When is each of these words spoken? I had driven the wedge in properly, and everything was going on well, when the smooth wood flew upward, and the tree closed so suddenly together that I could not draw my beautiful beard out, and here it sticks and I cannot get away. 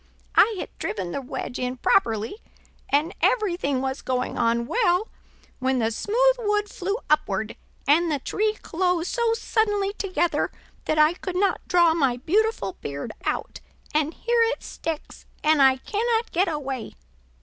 I 0.33 0.55
had 0.57 0.75
driven 0.79 1.11
the 1.11 1.21
wedge 1.21 1.59
in 1.59 1.77
properly, 1.77 2.39
and 2.89 3.13
everything 3.21 3.81
was 3.81 4.01
going 4.01 4.35
on 4.35 4.65
well, 4.65 5.09
when 5.59 5.77
the 5.77 5.91
smooth 5.91 6.37
wood 6.39 6.67
flew 6.69 6.97
upward, 7.07 7.55
and 7.87 8.11
the 8.11 8.17
tree 8.17 8.55
closed 8.63 9.13
so 9.13 9.35
suddenly 9.35 9.93
together 9.93 10.49
that 10.85 10.97
I 10.97 11.13
could 11.13 11.35
not 11.35 11.61
draw 11.67 11.93
my 11.93 12.17
beautiful 12.17 12.77
beard 12.81 13.11
out, 13.25 13.59
and 13.93 14.15
here 14.15 14.41
it 14.41 14.63
sticks 14.63 15.27
and 15.43 15.61
I 15.61 15.77
cannot 15.77 16.31
get 16.31 16.47
away. 16.47 16.93